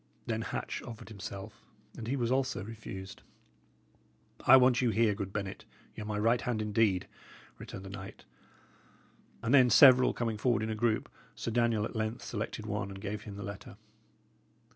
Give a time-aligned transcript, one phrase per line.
[0.25, 1.61] Then Hatch offered himself,
[1.95, 3.21] and he also was refused.
[4.47, 5.63] "I want you here, good Bennet;
[5.95, 7.07] y' are my right hand, indeed,"
[7.59, 8.25] returned the knight;
[9.43, 12.99] and then several coming forward in a group, Sir Daniel at length selected one and
[12.99, 13.77] gave him the letter.